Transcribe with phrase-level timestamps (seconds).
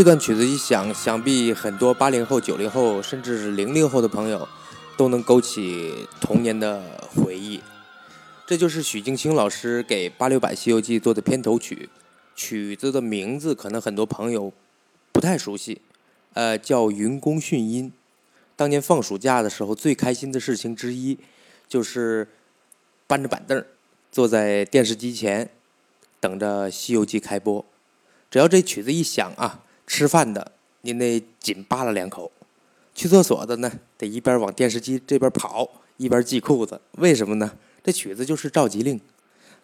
[0.00, 4.48] 这段曲子一响，想必很多八零后、九零后，甚至是零零后的朋友，
[4.96, 6.82] 都能勾起童年的
[7.14, 7.60] 回忆。
[8.46, 11.90] 这就是许镜清老师给八六版《西游记》做的片头曲，
[12.34, 14.50] 曲子的名字可能很多朋友
[15.12, 15.82] 不太熟悉，
[16.32, 17.90] 呃，叫《云宫迅音》。
[18.56, 21.18] 当年放暑假的时候，最开心的事情之一，
[21.68, 22.26] 就是
[23.06, 23.62] 搬着板凳，
[24.10, 25.50] 坐在电视机前，
[26.18, 27.62] 等着《西游记》开播。
[28.30, 29.64] 只要这曲子一响啊！
[29.92, 30.52] 吃饭的，
[30.82, 32.30] 您得紧扒拉两口；
[32.94, 36.80] 去厕所的呢，得一边往电视机这边跑，一边系裤子。
[36.92, 37.50] 为什么呢？
[37.82, 39.00] 这曲子就是召集令，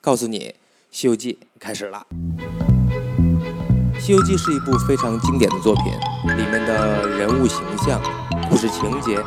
[0.00, 0.38] 告诉你
[0.90, 2.06] 《西游记》开始了。
[4.00, 5.92] 《西游记》是一部非常经典的作品，
[6.38, 8.00] 里面的人物形象、
[8.48, 9.22] 故事情节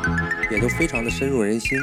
[0.50, 1.78] 也都非常的深入人心，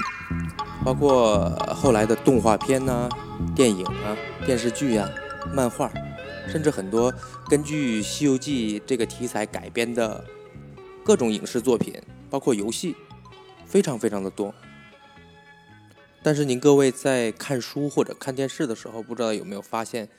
[0.84, 3.08] 包括后来的动画片呐、
[3.56, 4.12] 电影啊、
[4.46, 5.10] 电视剧呀、
[5.54, 5.90] 漫画。
[6.48, 7.14] 甚至很多
[7.50, 10.24] 根据《西游记》这个题材改编的
[11.04, 12.96] 各种影视作品，包括游戏，
[13.66, 14.54] 非常非常的多。
[16.24, 20.10] 但是您各位在看书或者看电视的时候，不知道有没有发现，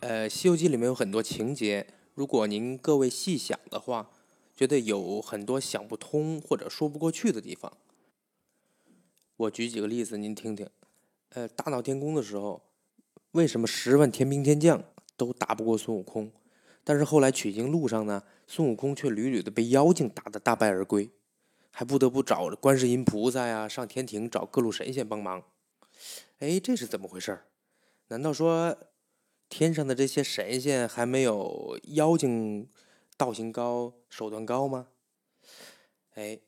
[0.00, 4.10] 呃，《西游记》里面有很多情节，如果您各位细想的话，
[4.54, 7.72] 觉得有很多想不通或者说不过去的地方。
[9.36, 10.68] 我举几个例子，您听听。
[11.30, 12.62] 呃，大闹天宫的时候，
[13.32, 14.84] 为什么十万天兵天将？
[15.16, 16.32] 都打不过孙悟空，
[16.82, 21.10] 但是后来取经路上呢，孙悟空却屡屡的被妖精打得大败而归，
[21.70, 25.44] 还不得不找观世音菩萨呀，上天庭找各路神仙帮忙。
[26.38, 27.40] 哎，这是怎么回事
[28.08, 28.76] 难道说
[29.48, 32.68] 天上的这些神仙还没有妖精
[33.16, 34.88] 道行高、手段高吗？
[36.14, 36.40] 哎，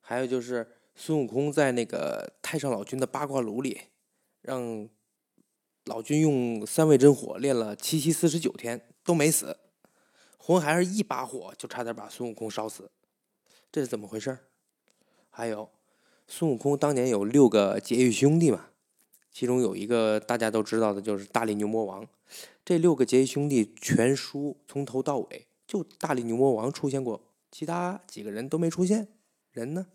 [0.00, 3.80] 还有就是孙悟空在那个太上老君的八卦炉里，
[4.42, 4.88] 让。
[5.84, 9.58] 老君用三味真火炼了七七四十九天都没死，
[10.38, 12.90] 红孩儿一把火就差点把孙悟空烧死，
[13.70, 14.38] 这是怎么回事
[15.28, 15.68] 还有，
[16.26, 18.70] 孙悟空当年有六个结义兄弟嘛，
[19.30, 22.08] 其中有一个大家都知道的就是大力牛魔王。
[22.64, 27.20] 这六个结义兄弟全书从头到尾就大力牛魔王出现过，
[27.50, 29.08] 其他几个人都没出现。
[29.52, 29.86] 人呢？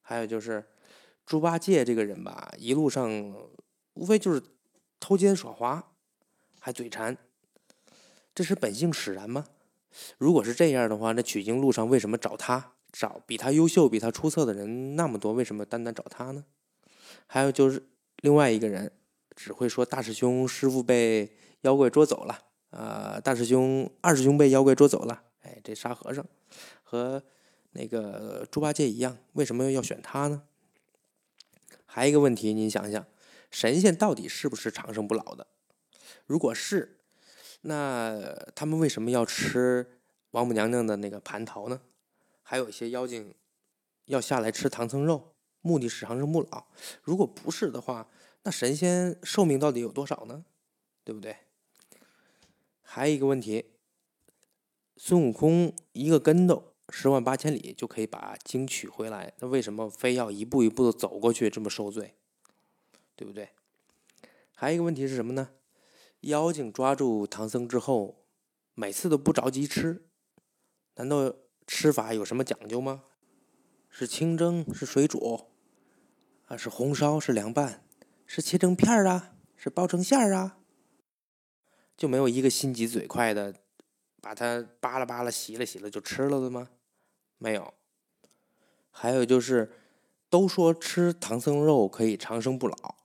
[0.00, 0.64] 还有就是
[1.26, 3.34] 猪八戒这个人吧，一路上。
[3.94, 4.42] 无非就是
[5.00, 5.92] 偷奸耍滑，
[6.60, 7.16] 还嘴馋，
[8.34, 9.46] 这是本性使然吗？
[10.18, 12.72] 如果是这样的话，那取经路上为什么找他？
[12.92, 16.44] 找比他优秀、比他出色的人那么多，为什么单单找他呢？
[17.26, 17.88] 还有就是
[18.18, 18.92] 另外一个人，
[19.34, 25.24] 只会说大师兄师傅被妖怪捉走了，啊，大师兄二师兄被妖怪捉走了。
[25.40, 26.24] 哎，这沙和尚
[26.82, 27.22] 和
[27.72, 30.42] 那个猪八戒一样，为什么要选他呢？
[31.84, 33.04] 还有一个问题，您想想。
[33.54, 35.46] 神仙到底是不是长生不老的？
[36.26, 36.98] 如果是，
[37.60, 40.00] 那他们为什么要吃
[40.32, 41.80] 王母娘娘的那个蟠桃呢？
[42.42, 43.32] 还有一些妖精
[44.06, 46.66] 要下来吃唐僧肉，目的是长生不老。
[47.04, 48.08] 如果不是的话，
[48.42, 50.44] 那神仙寿命到底有多少呢？
[51.04, 51.36] 对不对？
[52.82, 53.66] 还有一个问题，
[54.96, 62.16] 孙悟空一个跟斗十万八千里就可以把经取回来，那为什么非要一步一步的走过去，这么受罪？
[63.16, 63.50] 对不对？
[64.54, 65.50] 还有一个问题是什么呢？
[66.20, 68.24] 妖精抓住唐僧之后，
[68.74, 70.06] 每次都不着急吃，
[70.94, 71.34] 难道
[71.66, 73.04] 吃法有什么讲究吗？
[73.90, 75.48] 是清蒸，是水煮，
[76.46, 77.86] 啊，是红烧，是凉拌，
[78.26, 80.58] 是切成片儿啊，是包成馅儿啊？
[81.96, 83.54] 就没有一个心急嘴快的，
[84.20, 86.70] 把它扒拉扒拉、洗了洗了就吃了的吗？
[87.38, 87.74] 没有。
[88.90, 89.72] 还有就是，
[90.30, 92.96] 都说吃唐僧肉可以长生不老。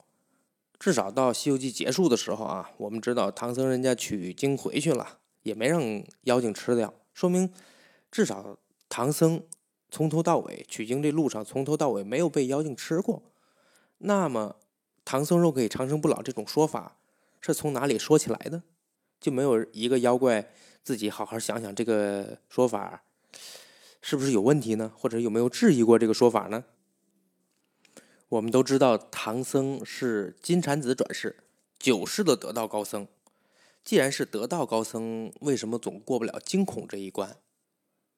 [0.80, 5.82] 至少到《西游记》结束的时候啊，我们知道唐僧人家取经回去了，也没让
[6.22, 7.52] 妖精吃掉，说明
[8.10, 9.44] 至少唐僧
[9.92, 13.22] 从头到尾取经这路上从头到尾没有被妖精吃过。
[13.98, 14.56] 那么
[15.04, 16.96] 唐僧肉可以长生不老这种说法
[17.42, 18.64] 是从哪里说起来的？
[19.20, 20.50] 就没有一个妖怪
[20.82, 23.04] 自己好好想想这个说法
[24.02, 24.94] 是不是有问题呢？
[24.96, 26.64] 或者有没有质疑过这个说法呢？
[28.30, 31.38] 我们都知道唐僧是金蝉子转世，
[31.80, 33.08] 九世的得道高僧。
[33.84, 37.38] 既然是得道高僧，为什么总过不了惊恐这一关？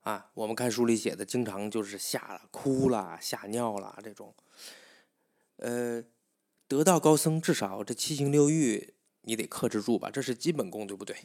[0.01, 4.35] 啊，我们看书里写的，经常就是吓、哭了、吓尿了这种。
[5.55, 6.03] 呃，
[6.67, 11.15] 得道高僧至少这七情六欲你得克制住吧，这是基本功，对不对？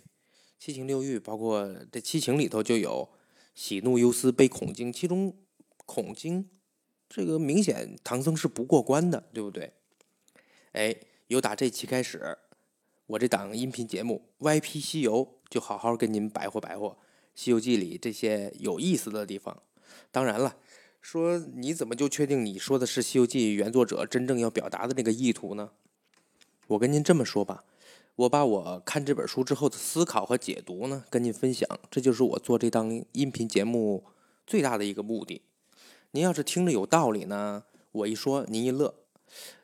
[0.61, 3.09] 七情六欲包括这七情里头就有
[3.53, 5.35] 喜怒忧思悲恐惊，其中
[5.87, 6.49] 恐惊
[7.09, 9.73] 这个明显唐僧是不过关的，对不对？
[10.73, 10.95] 哎，
[11.29, 12.37] 由打这期开始，
[13.07, 16.89] 我这档音频节目《歪批西游》就好好跟您白活白活。
[17.35, 19.63] 《西游记》里这些有意思的地方，
[20.11, 20.57] 当然了，
[21.01, 25.71] 说你怎么就确定你说的是《西游记》原作者真正要表达的那个意图呢？
[26.69, 27.65] 我跟您这么说吧，
[28.17, 34.05] 我把我看这本书之后的思考和解读呢，跟您分享，这就是我做这档音频节目
[34.47, 35.43] 最大的一个目的。
[36.13, 38.95] 您要是听着有道理呢，我一说您一乐；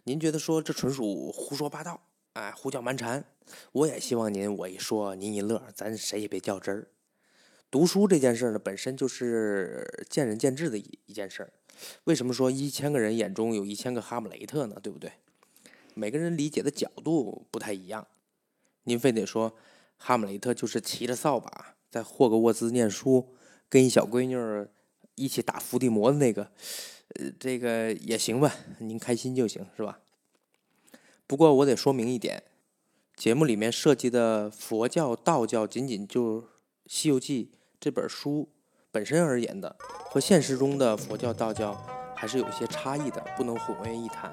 [0.05, 2.00] 您觉得说这纯属胡说八道，
[2.35, 3.25] 哎，胡搅蛮缠，
[3.73, 6.89] 我也希望您我一说您一乐，咱谁也别较真儿。
[7.71, 11.53] 读书这件事呢，本身就是见仁见智的一一件事儿。
[12.05, 14.77] 为什么说一千个人眼中有一千个哈姆雷特呢？
[14.83, 15.12] 对不对？
[15.94, 18.06] 每个人理解的角度不太一样。
[18.85, 19.55] 您非得说
[19.97, 23.35] 哈姆雷特就是骑着扫把在霍格沃兹念书，
[23.71, 24.37] 跟一小闺女
[25.14, 26.50] 一起打伏地魔的那个，
[27.14, 29.99] 呃，这个也行吧，您开心就行，是吧？
[31.26, 32.43] 不过我得说明一点，
[33.17, 36.43] 节目里面涉及的佛教、道教，仅仅就
[36.87, 37.53] 《西游记》。
[37.81, 38.49] 这本书
[38.93, 39.75] 本身而言的，
[40.09, 41.75] 和现实中的佛教、道教
[42.15, 44.31] 还是有一些差异的，不能混为一谈。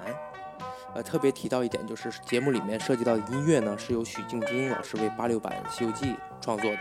[0.94, 6.06] 呃，特别提到一点，就是节目里面涉及到的音乐呢，是由许镜清老师为八六版《西游记》
[6.40, 6.78] 创作的。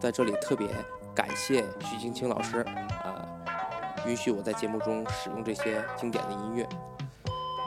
[0.00, 0.66] 在这里特别
[1.14, 3.09] 感谢许镜清老师，啊，
[4.06, 6.68] 允许我在节目中使用这些经典的音乐。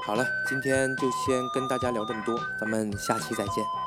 [0.06, 3.83] 好了，今天就先跟大家聊这么多，咱们下期再见。